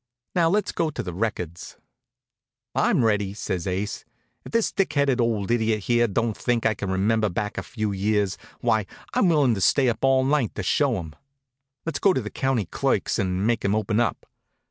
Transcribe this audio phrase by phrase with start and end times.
[0.33, 1.77] Now let's go to the records."
[2.73, 4.03] "I'm ready," says Ase.
[4.43, 7.91] "If this thick headed old idiot here don't think I can remember back a few
[7.91, 11.13] years, why, I'm willing to stay up all night to show him.
[11.85, 14.25] Let's go to the County Clerk's and make him open up."